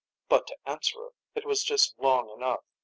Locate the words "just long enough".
1.63-2.61